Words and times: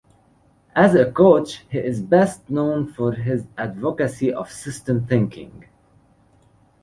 As 0.75 0.95
a 0.95 1.11
coach, 1.11 1.63
he 1.69 1.77
is 1.77 2.01
best 2.01 2.49
known 2.49 2.91
for 2.91 3.11
his 3.11 3.45
advocacy 3.55 4.33
of 4.33 4.51
systems 4.51 5.07
thinking. 5.07 5.65